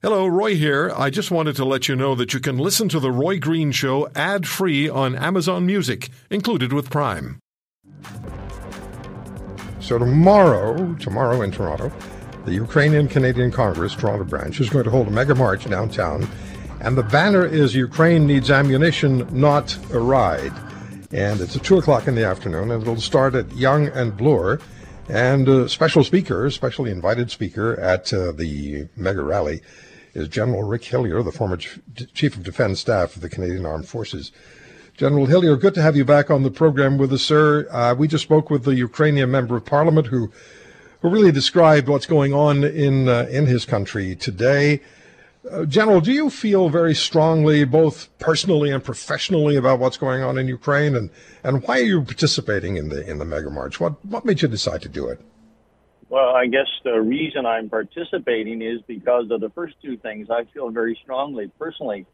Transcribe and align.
Hello, 0.00 0.28
Roy 0.28 0.54
here. 0.54 0.92
I 0.96 1.10
just 1.10 1.32
wanted 1.32 1.56
to 1.56 1.64
let 1.64 1.88
you 1.88 1.96
know 1.96 2.14
that 2.14 2.32
you 2.32 2.38
can 2.38 2.56
listen 2.56 2.88
to 2.90 3.00
The 3.00 3.10
Roy 3.10 3.40
Green 3.40 3.72
Show 3.72 4.08
ad 4.14 4.46
free 4.46 4.88
on 4.88 5.16
Amazon 5.16 5.66
Music, 5.66 6.10
included 6.30 6.72
with 6.72 6.88
Prime. 6.88 7.40
So, 9.80 9.98
tomorrow, 9.98 10.94
tomorrow 11.00 11.42
in 11.42 11.50
Toronto, 11.50 11.90
the 12.44 12.52
Ukrainian 12.52 13.08
Canadian 13.08 13.50
Congress, 13.50 13.96
Toronto 13.96 14.22
branch, 14.22 14.60
is 14.60 14.70
going 14.70 14.84
to 14.84 14.90
hold 14.92 15.08
a 15.08 15.10
mega 15.10 15.34
march 15.34 15.68
downtown. 15.68 16.28
And 16.80 16.96
the 16.96 17.02
banner 17.02 17.44
is 17.44 17.74
Ukraine 17.74 18.24
needs 18.24 18.52
ammunition, 18.52 19.26
not 19.32 19.76
a 19.92 19.98
ride. 19.98 20.52
And 21.10 21.40
it's 21.40 21.56
at 21.56 21.64
2 21.64 21.78
o'clock 21.78 22.06
in 22.06 22.14
the 22.14 22.24
afternoon, 22.24 22.70
and 22.70 22.80
it'll 22.82 23.00
start 23.00 23.34
at 23.34 23.50
Yonge 23.50 23.90
and 23.92 24.16
Bloor. 24.16 24.60
And 25.08 25.48
a 25.48 25.70
special 25.70 26.04
speaker, 26.04 26.50
specially 26.50 26.90
invited 26.90 27.30
speaker 27.30 27.80
at 27.80 28.12
uh, 28.12 28.30
the 28.32 28.88
mega 28.94 29.22
rally 29.22 29.62
is 30.12 30.28
General 30.28 30.64
Rick 30.64 30.84
Hillier, 30.84 31.22
the 31.22 31.32
former 31.32 31.56
Chief 31.56 32.36
of 32.36 32.42
Defense 32.42 32.80
Staff 32.80 33.16
of 33.16 33.22
the 33.22 33.30
Canadian 33.30 33.64
Armed 33.64 33.88
Forces. 33.88 34.32
General 34.98 35.24
Hillier, 35.24 35.56
good 35.56 35.74
to 35.74 35.82
have 35.82 35.96
you 35.96 36.04
back 36.04 36.30
on 36.30 36.42
the 36.42 36.50
program 36.50 36.98
with 36.98 37.10
us, 37.12 37.22
sir. 37.22 37.66
Uh, 37.70 37.94
we 37.94 38.06
just 38.06 38.24
spoke 38.24 38.50
with 38.50 38.64
the 38.64 38.74
Ukrainian 38.74 39.30
member 39.30 39.56
of 39.56 39.64
parliament 39.64 40.08
who, 40.08 40.30
who 41.00 41.08
really 41.08 41.32
described 41.32 41.88
what's 41.88 42.06
going 42.06 42.34
on 42.34 42.62
in 42.62 43.08
uh, 43.08 43.26
in 43.30 43.46
his 43.46 43.64
country 43.64 44.14
today. 44.14 44.80
Uh, 45.50 45.64
General, 45.64 46.00
do 46.00 46.12
you 46.12 46.30
feel 46.30 46.68
very 46.68 46.94
strongly, 46.94 47.64
both 47.64 48.08
personally 48.18 48.70
and 48.70 48.82
professionally, 48.82 49.56
about 49.56 49.78
what's 49.78 49.96
going 49.96 50.22
on 50.22 50.38
in 50.38 50.48
Ukraine, 50.48 50.94
and, 50.94 51.10
and 51.42 51.62
why 51.64 51.78
are 51.78 51.84
you 51.84 52.02
participating 52.02 52.76
in 52.76 52.88
the 52.88 53.08
in 53.08 53.18
the 53.18 53.24
mega 53.24 53.50
march? 53.50 53.80
What 53.80 54.04
what 54.04 54.24
made 54.24 54.42
you 54.42 54.48
decide 54.48 54.82
to 54.82 54.88
do 54.88 55.08
it? 55.08 55.20
Well, 56.10 56.30
I 56.34 56.46
guess 56.46 56.66
the 56.84 57.00
reason 57.00 57.44
I'm 57.44 57.68
participating 57.68 58.62
is 58.62 58.80
because 58.86 59.30
of 59.30 59.40
the 59.40 59.50
first 59.50 59.74
two 59.82 59.98
things. 59.98 60.28
I 60.30 60.44
feel 60.54 60.70
very 60.70 60.98
strongly, 61.02 61.50
personally 61.58 62.06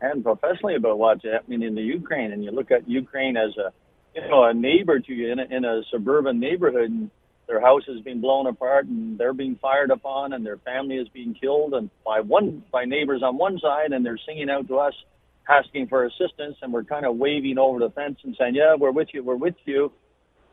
and 0.00 0.22
professionally, 0.22 0.76
about 0.76 0.98
what's 0.98 1.24
happening 1.24 1.62
in 1.62 1.74
the 1.74 1.82
Ukraine. 1.82 2.32
And 2.32 2.44
you 2.44 2.50
look 2.50 2.70
at 2.70 2.88
Ukraine 2.88 3.36
as 3.36 3.56
a, 3.56 3.72
you 4.14 4.28
know, 4.28 4.44
a 4.44 4.54
neighbor 4.54 5.00
to 5.00 5.12
you 5.12 5.32
in 5.32 5.38
a, 5.38 5.44
in 5.44 5.64
a 5.64 5.82
suburban 5.90 6.38
neighborhood, 6.38 6.90
and 6.90 7.10
their 7.48 7.60
house 7.60 7.82
is 7.88 8.00
being 8.02 8.20
blown 8.20 8.46
apart, 8.46 8.86
and 8.86 9.18
they're 9.18 9.32
being 9.32 9.56
fired 9.56 9.90
upon, 9.90 10.34
and 10.34 10.46
their 10.46 10.58
family 10.58 10.96
is 10.96 11.08
being 11.08 11.34
killed, 11.34 11.74
and 11.74 11.90
by 12.04 12.20
one 12.20 12.62
by 12.70 12.84
neighbors 12.84 13.22
on 13.24 13.38
one 13.38 13.58
side, 13.58 13.92
and 13.92 14.06
they're 14.06 14.20
singing 14.26 14.50
out 14.50 14.68
to 14.68 14.78
us, 14.78 14.94
asking 15.48 15.88
for 15.88 16.04
assistance, 16.04 16.56
and 16.62 16.72
we're 16.72 16.84
kind 16.84 17.06
of 17.06 17.16
waving 17.16 17.58
over 17.58 17.80
the 17.80 17.90
fence 17.90 18.18
and 18.24 18.36
saying, 18.38 18.54
"Yeah, 18.54 18.76
we're 18.78 18.92
with 18.92 19.08
you, 19.14 19.24
we're 19.24 19.36
with 19.36 19.56
you." 19.64 19.92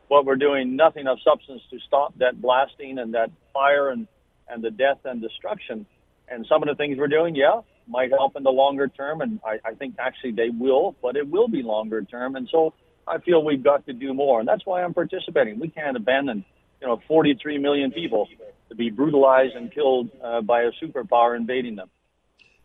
but 0.08 0.24
we're 0.24 0.36
doing 0.36 0.76
nothing 0.76 1.06
of 1.06 1.18
substance 1.22 1.62
to 1.70 1.78
stop 1.80 2.14
that 2.18 2.40
blasting 2.40 2.98
and 2.98 3.14
that 3.14 3.30
fire 3.52 3.90
and, 3.90 4.06
and 4.48 4.62
the 4.62 4.70
death 4.70 4.98
and 5.04 5.20
destruction. 5.20 5.86
And 6.28 6.46
some 6.48 6.62
of 6.62 6.68
the 6.68 6.74
things 6.74 6.98
we're 6.98 7.08
doing, 7.08 7.34
yeah, 7.34 7.60
might 7.88 8.10
help 8.10 8.36
in 8.36 8.42
the 8.42 8.50
longer 8.50 8.88
term. 8.88 9.20
And 9.20 9.40
I, 9.44 9.58
I 9.68 9.74
think 9.74 9.96
actually 9.98 10.32
they 10.32 10.50
will, 10.50 10.96
but 11.02 11.16
it 11.16 11.28
will 11.28 11.48
be 11.48 11.62
longer 11.62 12.02
term. 12.02 12.36
And 12.36 12.48
so 12.50 12.74
I 13.06 13.18
feel 13.18 13.44
we've 13.44 13.62
got 13.62 13.86
to 13.86 13.92
do 13.92 14.14
more. 14.14 14.40
And 14.40 14.48
that's 14.48 14.64
why 14.64 14.82
I'm 14.82 14.94
participating. 14.94 15.58
We 15.60 15.68
can't 15.68 15.96
abandon, 15.96 16.44
you 16.80 16.86
know, 16.86 17.00
43 17.08 17.58
million 17.58 17.90
people 17.90 18.28
to 18.68 18.74
be 18.74 18.90
brutalized 18.90 19.54
and 19.54 19.72
killed 19.72 20.10
uh, 20.22 20.40
by 20.40 20.62
a 20.62 20.70
superpower 20.82 21.36
invading 21.36 21.76
them. 21.76 21.88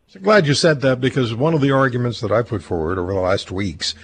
So 0.08 0.20
glad 0.20 0.46
you 0.46 0.54
said 0.54 0.80
that 0.82 1.00
because 1.00 1.34
one 1.34 1.54
of 1.54 1.60
the 1.60 1.70
arguments 1.70 2.20
that 2.20 2.32
I 2.32 2.42
put 2.42 2.62
forward 2.62 2.98
over 2.98 3.14
the 3.14 3.20
last 3.20 3.50
weeks 3.50 3.94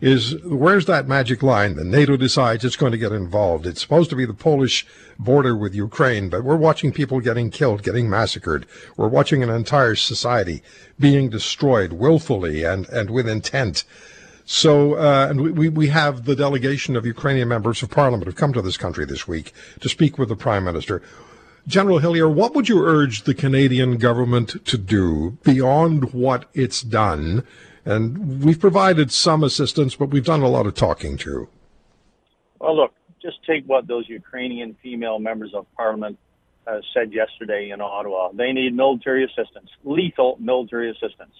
is 0.00 0.36
where's 0.44 0.86
that 0.86 1.08
magic 1.08 1.42
line? 1.42 1.76
The 1.76 1.84
NATO 1.84 2.16
decides 2.16 2.64
it's 2.64 2.76
going 2.76 2.92
to 2.92 2.98
get 2.98 3.12
involved. 3.12 3.66
It's 3.66 3.80
supposed 3.80 4.10
to 4.10 4.16
be 4.16 4.26
the 4.26 4.34
Polish 4.34 4.86
border 5.18 5.56
with 5.56 5.74
Ukraine, 5.74 6.28
but 6.28 6.44
we're 6.44 6.56
watching 6.56 6.92
people 6.92 7.20
getting 7.20 7.50
killed, 7.50 7.82
getting 7.82 8.08
massacred. 8.08 8.66
We're 8.96 9.08
watching 9.08 9.42
an 9.42 9.50
entire 9.50 9.94
society 9.94 10.62
being 10.98 11.30
destroyed 11.30 11.94
willfully 11.94 12.62
and, 12.62 12.88
and 12.90 13.10
with 13.10 13.28
intent. 13.28 13.84
So, 14.46 14.94
uh, 14.94 15.26
and 15.28 15.56
we, 15.58 15.68
we 15.68 15.88
have 15.88 16.24
the 16.24 16.36
delegation 16.36 16.96
of 16.96 17.04
Ukrainian 17.04 17.48
members 17.48 17.82
of 17.82 17.90
parliament 17.90 18.26
have 18.26 18.36
come 18.36 18.52
to 18.52 18.62
this 18.62 18.76
country 18.76 19.04
this 19.04 19.26
week 19.28 19.52
to 19.80 19.88
speak 19.88 20.18
with 20.18 20.28
the 20.28 20.36
prime 20.36 20.64
minister. 20.64 21.02
General 21.66 21.98
Hillier, 21.98 22.28
what 22.28 22.54
would 22.54 22.68
you 22.68 22.84
urge 22.84 23.24
the 23.24 23.34
Canadian 23.34 23.96
government 23.96 24.64
to 24.66 24.78
do 24.78 25.36
beyond 25.42 26.12
what 26.12 26.48
it's 26.54 26.80
done 26.80 27.44
and 27.86 28.42
we've 28.44 28.58
provided 28.58 29.12
some 29.12 29.44
assistance, 29.44 29.94
but 29.94 30.10
we've 30.10 30.24
done 30.24 30.42
a 30.42 30.48
lot 30.48 30.66
of 30.66 30.74
talking 30.74 31.16
too. 31.16 31.48
Well, 32.58 32.76
look, 32.76 32.92
just 33.22 33.38
take 33.46 33.64
what 33.66 33.86
those 33.86 34.08
Ukrainian 34.08 34.76
female 34.82 35.20
members 35.20 35.52
of 35.54 35.66
parliament 35.76 36.18
uh, 36.66 36.80
said 36.92 37.12
yesterday 37.12 37.70
in 37.72 37.80
Ottawa. 37.80 38.32
They 38.32 38.52
need 38.52 38.74
military 38.74 39.24
assistance, 39.24 39.70
lethal 39.84 40.36
military 40.40 40.90
assistance. 40.90 41.32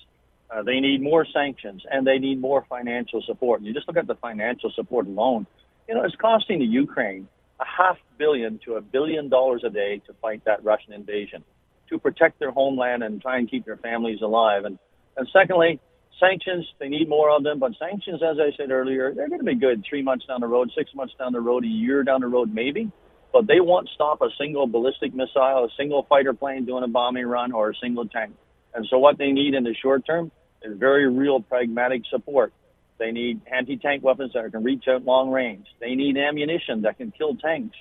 Uh, 0.51 0.63
they 0.63 0.81
need 0.81 1.03
more 1.03 1.27
sanctions 1.33 1.83
and 1.91 2.07
they 2.07 2.19
need 2.19 2.41
more 2.41 2.65
financial 2.69 3.23
support. 3.27 3.61
And 3.61 3.67
you 3.67 3.75
just 3.75 3.89
look 3.89 3.97
at 3.97 4.07
the 4.07 4.15
financial 4.15 4.71
support 4.75 5.07
alone. 5.07 5.47
You 5.89 5.95
know, 5.95 6.05
it's 6.05 6.17
costing 6.17 6.61
the 6.61 6.67
Ukraine 6.67 7.29
a 7.61 7.65
half 7.65 7.97
billion 8.19 8.61
to 8.65 8.75
a 8.75 8.81
billion 8.81 9.29
dollars 9.29 9.63
a 9.65 9.71
day 9.71 10.03
to 10.07 10.13
fight 10.21 10.45
that 10.45 10.63
Russian 10.65 10.93
invasion, 10.93 11.43
to 11.89 11.99
protect 11.99 12.39
their 12.39 12.51
homeland 12.51 13.03
and 13.03 13.21
try 13.21 13.39
and 13.39 13.51
keep 13.51 13.65
their 13.65 13.77
families 13.79 14.21
alive. 14.23 14.65
And, 14.65 14.79
and 15.17 15.27
secondly, 15.33 15.81
sanctions, 16.21 16.67
they 16.79 16.89
need 16.89 17.09
more 17.09 17.31
of 17.31 17.43
them, 17.43 17.59
but 17.59 17.73
sanctions, 17.79 18.23
as 18.23 18.37
I 18.39 18.55
said 18.57 18.71
earlier, 18.71 19.13
they're 19.15 19.29
going 19.29 19.41
to 19.41 19.47
be 19.47 19.55
good 19.55 19.85
three 19.89 20.03
months 20.03 20.27
down 20.27 20.41
the 20.41 20.47
road, 20.47 20.71
six 20.77 20.91
months 20.95 21.15
down 21.19 21.33
the 21.33 21.41
road, 21.41 21.65
a 21.65 21.69
year 21.69 22.03
down 22.03 22.21
the 22.21 22.27
road, 22.27 22.53
maybe. 22.53 22.91
But 23.33 23.47
they 23.47 23.61
won't 23.61 23.89
stop 23.95 24.23
a 24.23 24.29
single 24.39 24.67
ballistic 24.67 25.15
missile, 25.15 25.65
a 25.65 25.69
single 25.77 26.05
fighter 26.09 26.33
plane 26.33 26.65
doing 26.65 26.85
a 26.85 26.89
bombing 26.89 27.27
run, 27.27 27.53
or 27.53 27.71
a 27.71 27.75
single 27.75 28.07
tank. 28.07 28.35
And 28.75 28.87
so 28.91 28.99
what 28.99 29.19
they 29.19 29.33
need 29.33 29.55
in 29.55 29.65
the 29.65 29.75
short 29.75 30.07
term 30.07 30.31
is 30.67 30.79
very 30.79 31.09
real 31.09 31.41
pragmatic 31.41 32.03
support. 32.11 32.53
They 32.99 33.13
need 33.13 33.43
anti-tank 33.53 34.03
weapons 34.03 34.33
that 34.35 34.51
can 34.53 34.65
reach 34.65 34.85
out 34.89 35.05
long 35.05 35.31
range. 35.31 35.67
They 35.81 35.95
need 35.95 36.17
ammunition 36.17 36.83
that 36.83 36.97
can 36.97 37.11
kill 37.11 37.37
tanks 37.37 37.77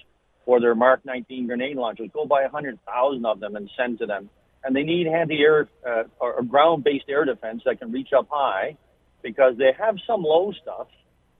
for 0.45 0.59
their 0.59 0.75
Mark 0.75 1.05
19 1.05 1.47
grenade 1.47 1.77
launchers. 1.77 2.09
Go 2.13 2.25
buy 2.25 2.41
100,000 2.43 3.25
of 3.25 3.39
them 3.39 3.55
and 3.55 3.69
send 3.77 3.99
to 3.99 4.05
them 4.05 4.29
and 4.65 4.75
they 4.75 4.83
need 4.83 5.07
anti-air 5.07 5.69
uh, 5.87 6.03
or 6.19 6.41
ground-based 6.41 7.05
air 7.07 7.23
defense 7.23 7.61
that 7.65 7.79
can 7.79 7.91
reach 7.91 8.09
up 8.17 8.27
high, 8.31 8.75
because 9.21 9.55
they 9.57 9.71
have 9.77 9.95
some 10.07 10.23
low 10.23 10.51
stuff, 10.59 10.87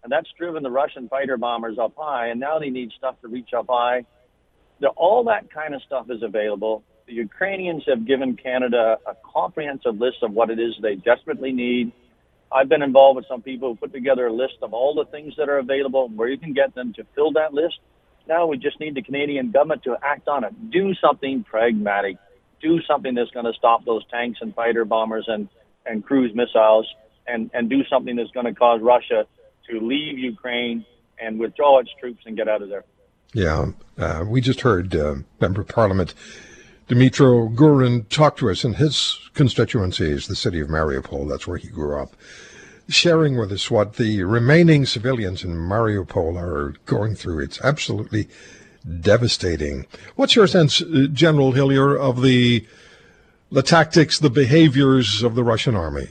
and 0.04 0.12
that's 0.12 0.30
driven 0.38 0.62
the 0.62 0.70
Russian 0.70 1.10
fighter 1.10 1.36
bombers 1.36 1.78
up 1.80 1.94
high, 1.98 2.28
and 2.28 2.40
now 2.40 2.60
they 2.60 2.70
need 2.70 2.92
stuff 2.96 3.20
to 3.22 3.28
reach 3.28 3.50
up 3.58 3.66
high. 3.68 4.06
The, 4.80 4.90
all 4.90 5.24
that 5.26 5.52
kind 5.52 5.74
of 5.74 5.82
stuff 5.82 6.06
is 6.12 6.22
available. 6.22 6.84
The 7.08 7.14
Ukrainians 7.14 7.84
have 7.88 8.06
given 8.06 8.36
Canada 8.36 8.98
a 9.06 9.16
comprehensive 9.34 10.00
list 10.00 10.18
of 10.24 10.32
what 10.32 10.50
it 10.50 10.60
is 10.60 10.74
they 10.82 10.96
desperately 10.96 11.52
need. 11.52 11.92
I've 12.52 12.70
been 12.70 12.82
involved 12.82 13.18
with 13.18 13.26
some 13.28 13.42
people 13.42 13.70
who 13.70 13.76
put 13.76 13.94
together 13.94 14.28
a 14.28 14.34
list 14.34 14.56
of 14.62 14.74
all 14.74 14.96
the 14.96 15.06
things 15.06 15.34
that 15.38 15.50
are 15.50 15.58
available, 15.58 16.06
and 16.06 16.18
where 16.18 16.30
you 16.30 16.38
can 16.38 16.54
get 16.54 16.74
them 16.74 16.94
to 16.94 17.06
fill 17.16 17.34
that 17.34 17.54
list. 17.54 17.80
Now 18.28 18.48
we 18.48 18.58
just 18.58 18.80
need 18.80 18.96
the 18.96 19.04
Canadian 19.04 19.52
government 19.52 19.84
to 19.84 19.98
act 20.02 20.28
on 20.28 20.44
it. 20.44 20.72
Do 20.72 20.94
something 20.96 21.44
pragmatic 21.44 22.18
do 22.66 22.82
something 22.88 23.16
that's 23.16 23.32
going 23.32 23.46
to 23.46 23.54
stop 23.54 23.86
those 23.86 24.04
tanks 24.08 24.40
and 24.42 24.54
fighter 24.56 24.86
bombers 24.86 25.26
and, 25.28 25.48
and 25.86 26.04
cruise 26.04 26.32
missiles 26.34 26.88
and, 27.28 27.50
and 27.54 27.70
do 27.70 27.84
something 27.90 28.16
that's 28.16 28.32
going 28.32 28.46
to 28.46 28.54
cause 28.54 28.82
Russia 28.82 29.26
to 29.70 29.80
leave 29.80 30.18
Ukraine 30.18 30.86
and 31.20 31.40
withdraw 31.40 31.80
its 31.80 31.90
troops 32.00 32.24
and 32.26 32.36
get 32.36 32.48
out 32.48 32.62
of 32.62 32.70
there. 32.70 32.84
Yeah, 33.34 33.72
uh, 33.98 34.24
we 34.28 34.42
just 34.42 34.62
heard 34.62 34.96
uh, 34.96 35.16
Member 35.40 35.62
of 35.62 35.68
Parliament 35.68 36.14
Dmytro 36.88 37.54
Gurin 37.56 38.08
talked 38.10 38.40
to 38.40 38.50
us 38.52 38.64
in 38.64 38.74
his 38.74 39.18
constituencies, 39.34 40.28
the 40.28 40.36
city 40.36 40.60
of 40.60 40.68
Mariupol. 40.68 41.28
That's 41.28 41.48
where 41.48 41.58
he 41.58 41.68
grew 41.68 42.00
up, 42.00 42.16
sharing 42.88 43.38
with 43.38 43.52
us 43.52 43.72
what 43.72 43.96
the 43.96 44.24
remaining 44.24 44.86
civilians 44.86 45.44
in 45.44 45.56
Mariupol 45.56 46.40
are 46.40 46.76
going 46.86 47.16
through. 47.16 47.40
It's 47.40 47.60
absolutely 47.62 48.28
devastating. 49.02 49.88
What's 50.16 50.36
your 50.36 50.46
sense, 50.46 50.80
uh, 50.80 51.08
General 51.12 51.54
Hillier, 51.54 51.98
of 51.98 52.22
the 52.22 52.66
the 53.52 53.64
tactics, 53.64 54.20
the 54.20 54.30
behaviors 54.30 55.24
of 55.24 55.34
the 55.34 55.44
Russian 55.44 55.76
army? 55.76 56.10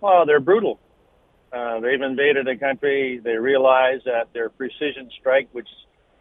Well, 0.00 0.24
they're 0.24 0.40
brutal. 0.40 0.78
Uh, 1.52 1.80
they've 1.80 2.00
invaded 2.00 2.48
a 2.48 2.56
country. 2.56 3.20
They 3.22 3.36
realize 3.36 4.00
that 4.04 4.32
their 4.32 4.48
precision 4.48 5.10
strike, 5.18 5.48
which 5.52 5.68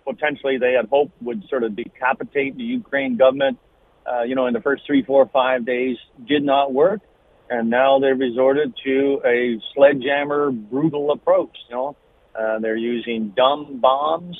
potentially 0.05 0.57
they 0.57 0.73
had 0.73 0.89
hoped 0.89 1.21
would 1.21 1.43
sort 1.49 1.63
of 1.63 1.75
decapitate 1.75 2.57
the 2.57 2.63
Ukraine 2.63 3.17
government, 3.17 3.57
uh, 4.05 4.23
you 4.23 4.35
know, 4.35 4.47
in 4.47 4.53
the 4.53 4.61
first 4.61 4.83
three, 4.85 5.03
four, 5.03 5.29
five 5.31 5.65
days, 5.65 5.97
did 6.27 6.43
not 6.43 6.73
work. 6.73 7.01
And 7.49 7.69
now 7.69 7.99
they've 7.99 8.17
resorted 8.17 8.73
to 8.85 9.21
a 9.25 9.59
sledgehammer, 9.75 10.51
brutal 10.51 11.11
approach. 11.11 11.55
You 11.69 11.75
know, 11.75 11.95
uh, 12.39 12.59
they're 12.59 12.77
using 12.77 13.33
dumb 13.35 13.79
bombs 13.79 14.37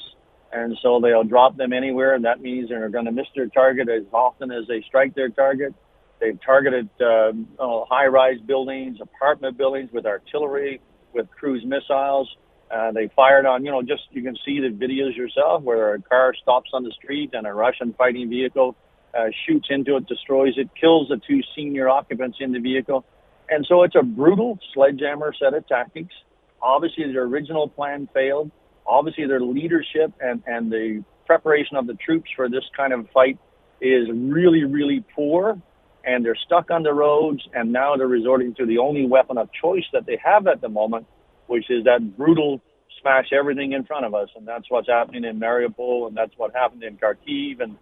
and 0.54 0.78
so 0.82 1.00
they'll 1.02 1.24
drop 1.24 1.58
them 1.58 1.74
anywhere. 1.74 2.14
And 2.14 2.26
that 2.26 2.40
means 2.40 2.70
they're 2.70 2.90
going 2.90 3.06
to 3.06 3.12
miss 3.12 3.26
their 3.36 3.48
target 3.48 3.90
as 3.90 4.04
often 4.14 4.52
as 4.52 4.68
they 4.68 4.84
strike 4.88 5.16
their 5.16 5.30
target. 5.30 5.74
They've 6.22 6.40
targeted 6.46 6.90
uh, 7.02 7.34
oh, 7.60 7.86
high-rise 7.90 8.40
buildings, 8.46 9.00
apartment 9.02 9.58
buildings 9.58 9.90
with 9.92 10.06
artillery, 10.06 10.80
with 11.14 11.30
cruise 11.32 11.64
missiles. 11.66 12.34
Uh, 12.74 12.92
they 12.92 13.08
fired 13.16 13.46
on, 13.46 13.64
you 13.64 13.72
know, 13.72 13.84
just 13.84 14.02
you 14.12 14.24
can 14.24 14.36
see 14.44 14.60
the 14.60 14.70
videos 14.70 15.16
yourself 15.16 15.62
where 15.62 15.94
a 15.94 16.02
car 16.02 16.34
stops 16.42 16.72
on 16.74 16.84
the 16.84 16.92
street 16.92 17.30
and 17.34 17.46
a 17.46 17.54
Russian 17.54 17.94
fighting 17.94 18.30
vehicle 18.30 18.76
uh, 19.18 19.26
shoots 19.46 19.68
into 19.70 19.96
it, 19.96 20.08
destroys 20.08 20.54
it, 20.58 20.70
kills 20.80 21.08
the 21.10 21.22
two 21.28 21.42
senior 21.56 21.88
occupants 21.88 22.38
in 22.40 22.52
the 22.52 22.60
vehicle. 22.60 23.06
And 23.50 23.64
so 23.70 23.84
it's 23.84 23.96
a 23.96 24.02
brutal 24.02 24.58
sledgehammer 24.74 25.34
set 25.40 25.54
of 25.54 25.68
tactics. 25.68 26.16
Obviously, 26.62 27.12
their 27.12 27.24
original 27.24 27.68
plan 27.68 28.10
failed. 28.12 28.50
Obviously, 28.88 29.28
their 29.28 29.42
leadership 29.42 30.12
and, 30.20 30.42
and 30.48 30.72
the 30.72 31.04
preparation 31.28 31.78
of 31.78 31.86
the 31.86 31.94
troops 31.94 32.30
for 32.36 32.50
this 32.50 32.64
kind 32.76 32.92
of 32.92 33.08
fight 33.14 33.38
is 33.82 34.08
really, 34.12 34.64
really 34.64 35.04
poor. 35.16 35.62
And 36.06 36.26
they're 36.26 36.36
stuck 36.36 36.72
on 36.72 36.82
the 36.84 36.94
roads, 36.94 37.48
and 37.54 37.72
now 37.72 37.96
they're 37.98 38.08
resorting 38.08 38.56
to 38.56 38.66
the 38.66 38.80
only 38.80 39.06
weapon 39.06 39.38
of 39.38 39.50
choice 39.54 39.86
that 39.94 40.06
they 40.06 40.20
have 40.24 40.48
at 40.48 40.60
the 40.60 40.70
moment, 40.70 41.06
which 41.54 41.70
is 41.70 41.84
that 41.84 42.18
brutal 42.18 42.60
smash 43.00 43.28
everything 43.32 43.74
in 43.74 43.84
front 43.84 44.06
of 44.08 44.16
us. 44.16 44.28
And 44.36 44.48
that's 44.48 44.66
what's 44.70 44.88
happening 44.88 45.24
in 45.24 45.40
Mariupol, 45.40 46.08
and 46.08 46.18
that's 46.18 46.36
what 46.36 46.52
happened 46.56 46.84
in 46.84 46.98
Kharkiv, 46.98 47.62
and, 47.62 47.78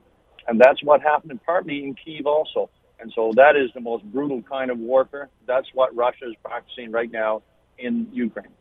and 0.45 0.59
that's 0.59 0.83
what 0.83 1.01
happened 1.01 1.39
partly 1.45 1.85
in 1.85 1.95
Kiev 1.95 2.25
also. 2.25 2.69
And 3.00 3.13
so 3.15 3.31
that 3.38 3.56
is 3.56 3.69
the 3.73 3.79
most 3.79 4.03
brutal 4.03 4.41
kind 4.41 4.69
of 4.71 4.77
warfare. 4.77 5.29
That's 5.47 5.68
what 5.73 5.95
Russia 5.95 6.25
is 6.27 6.35
practicing 6.44 6.91
right 6.91 7.09
now 7.09 7.44
in 7.79 8.09
Ukraine. 8.12 8.53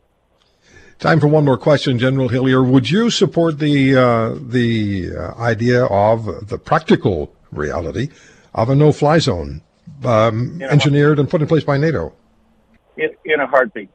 Time 1.01 1.19
for 1.19 1.27
one 1.27 1.45
more 1.45 1.59
question, 1.59 1.99
General 1.99 2.29
Hillier. 2.29 2.63
Would 2.63 2.89
you 2.89 3.11
support 3.11 3.59
the 3.59 3.97
uh, 3.97 4.35
the 4.39 5.11
uh, 5.17 5.35
idea 5.53 5.87
of 5.87 6.49
the 6.49 6.59
practical 6.59 7.35
reality 7.51 8.11
of 8.55 8.71
a 8.71 8.77
no-fly 8.77 9.19
zone 9.19 9.63
um, 10.05 10.63
engineered 10.63 11.19
and 11.19 11.29
put 11.29 11.43
in 11.43 11.49
place 11.49 11.65
by 11.65 11.79
NATO? 11.79 12.13
In, 12.97 13.11
in 13.25 13.41
a 13.41 13.47
heartbeat. 13.47 13.91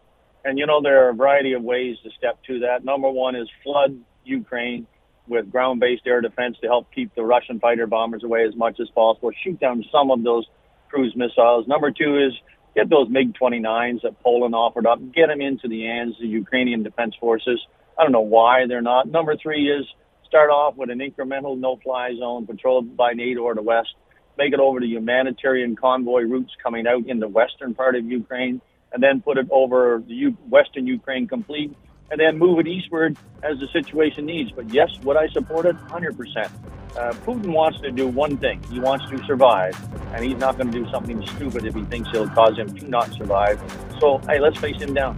And 0.46 0.60
you 0.60 0.68
know 0.68 0.80
there 0.80 1.06
are 1.06 1.10
a 1.10 1.14
variety 1.14 1.54
of 1.54 1.64
ways 1.64 1.98
to 2.04 2.12
step 2.16 2.38
to 2.44 2.60
that. 2.60 2.86
Number 2.86 3.10
one 3.10 3.36
is 3.36 3.50
flood 3.64 4.00
Ukraine 4.24 4.86
with 5.28 5.52
ground-based 5.52 6.04
air 6.06 6.22
defense 6.22 6.56
to 6.62 6.68
help 6.68 6.88
keep 6.94 7.14
the 7.16 7.24
Russian 7.24 7.60
fighter 7.60 7.88
bombers 7.88 8.24
away 8.24 8.46
as 8.48 8.56
much 8.56 8.80
as 8.80 8.88
possible. 8.90 9.32
Shoot 9.44 9.60
down 9.60 9.84
some 9.92 10.12
of 10.12 10.24
those 10.24 10.46
cruise 10.88 11.14
missiles. 11.16 11.68
Number 11.68 11.90
two 11.90 12.20
is 12.20 12.34
get 12.76 12.92
those 12.92 13.10
MiG-29s 13.10 14.04
that 14.04 14.22
Poland 14.22 14.54
offered 14.54 14.86
up, 14.86 15.00
get 15.14 15.28
them 15.28 15.42
into 15.42 15.68
the 15.68 15.82
hands 15.82 16.14
of 16.16 16.22
the 16.22 16.28
Ukrainian 16.28 16.84
defense 16.84 17.16
forces. 17.20 17.60
I 17.98 18.04
don't 18.04 18.12
know 18.12 18.22
why 18.22 18.68
they're 18.68 18.84
not. 18.84 19.08
Number 19.08 19.36
three 19.36 19.68
is 19.72 19.88
start 20.28 20.52
off 20.52 20.76
with 20.76 20.92
an 20.92 21.00
incremental 21.00 21.58
no-fly 21.58 22.16
zone 22.20 22.46
patrolled 22.46 22.96
by 22.96 23.14
NATO 23.14 23.42
or 23.42 23.56
the 23.56 23.64
West, 23.64 23.96
make 24.38 24.54
it 24.54 24.60
over 24.60 24.80
to 24.80 24.86
humanitarian 24.86 25.76
convoy 25.76 26.22
routes 26.22 26.52
coming 26.62 26.86
out 26.86 27.08
in 27.08 27.20
the 27.20 27.28
western 27.28 27.74
part 27.74 27.96
of 27.96 28.06
Ukraine, 28.06 28.62
and 28.96 29.04
then 29.04 29.22
put 29.22 29.38
it 29.38 29.46
over 29.52 30.02
the 30.08 30.14
U- 30.14 30.38
western 30.50 30.88
Ukraine 30.88 31.28
complete 31.28 31.76
and 32.10 32.20
then 32.20 32.38
move 32.38 32.60
it 32.60 32.68
eastward 32.68 33.18
as 33.44 33.60
the 33.60 33.68
situation 33.74 34.26
needs. 34.26 34.52
But 34.52 34.74
yes, 34.74 34.90
would 35.04 35.18
I 35.18 35.28
support 35.28 35.66
it? 35.66 35.76
100%. 35.90 36.50
Uh, 36.96 37.12
Putin 37.26 37.48
wants 37.48 37.82
to 37.82 37.92
do 37.92 38.08
one 38.08 38.38
thing. 38.38 38.64
He 38.72 38.80
wants 38.80 39.10
to 39.10 39.22
survive, 39.26 39.78
and 40.14 40.24
he's 40.24 40.38
not 40.38 40.58
going 40.58 40.72
to 40.72 40.84
do 40.84 40.90
something 40.92 41.28
stupid 41.28 41.66
if 41.66 41.76
he 41.76 41.84
thinks 41.84 42.08
it'll 42.14 42.30
cause 42.30 42.58
him 42.58 42.74
to 42.74 42.88
not 42.88 43.12
survive. 43.12 43.60
So, 44.00 44.20
hey, 44.30 44.40
let's 44.40 44.58
face 44.60 44.78
him 44.78 44.94
down. 44.94 45.18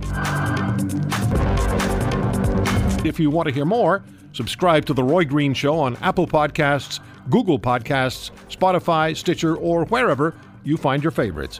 If 3.05 3.19
you 3.19 3.29
want 3.29 3.47
to 3.47 3.53
hear 3.53 3.65
more, 3.65 4.03
subscribe 4.33 4.85
to 4.85 4.95
The 4.95 5.03
Roy 5.03 5.23
Green 5.23 5.53
Show 5.53 5.77
on 5.77 5.97
Apple 5.97 6.25
Podcasts, 6.25 6.99
Google 7.29 7.59
Podcasts, 7.59 8.31
Spotify, 8.49 9.15
Stitcher, 9.15 9.55
or 9.55 9.85
wherever 9.85 10.33
you 10.63 10.77
find 10.77 11.03
your 11.03 11.11
favorites. 11.11 11.59